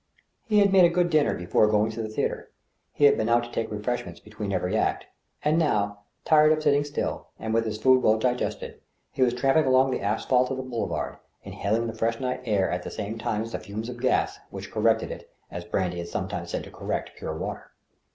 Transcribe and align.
He 0.47 0.57
had 0.57 0.71
made 0.73 0.83
a 0.85 0.89
good 0.89 1.11
dinner 1.11 1.35
before 1.35 1.67
going 1.67 1.91
to 1.91 2.01
the 2.01 2.09
theatre, 2.09 2.49
he 2.91 3.05
had 3.05 3.15
been 3.17 3.29
out 3.29 3.43
to 3.43 3.51
take 3.51 3.69
refreshments 3.71 4.19
between 4.19 4.51
every 4.51 4.75
act; 4.75 5.05
and 5.45 5.59
now, 5.59 5.99
tired 6.25 6.51
of 6.51 6.63
sitting 6.63 6.83
still, 6.83 7.27
and 7.37 7.53
with 7.53 7.65
his 7.65 7.77
food 7.79 8.01
well 8.01 8.17
digested, 8.17 8.81
he 9.11 9.21
was 9.21 9.35
tramping 9.35 9.65
along 9.65 9.91
the 9.91 10.01
asphalt 10.01 10.49
of 10.49 10.57
the 10.57 10.63
Boulevard, 10.63 11.17
inhaling 11.43 11.85
the 11.85 11.93
fresh 11.93 12.19
night 12.19 12.41
air 12.45 12.71
at 12.71 12.81
the 12.81 12.89
same 12.89 13.19
time 13.19 13.43
as 13.43 13.51
the 13.51 13.59
fumes 13.59 13.89
of 13.89 14.01
gas, 14.01 14.39
which" 14.49 14.71
corrected" 14.71 15.11
it, 15.11 15.29
as 15.51 15.65
brandy 15.65 15.99
is 15.99 16.09
sometimes 16.09 16.49
said 16.49 16.63
to 16.63 16.71
"correct' 16.71 17.11
pure 17.15 17.37
water. 17.37 17.69